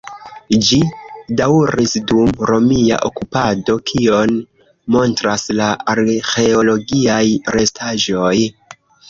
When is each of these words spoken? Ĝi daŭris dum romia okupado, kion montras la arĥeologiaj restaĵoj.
Ĝi 0.67 0.77
daŭris 1.41 1.91
dum 2.11 2.31
romia 2.51 2.97
okupado, 3.09 3.75
kion 3.91 4.33
montras 4.97 5.47
la 5.61 5.69
arĥeologiaj 5.95 7.21
restaĵoj. 7.59 8.35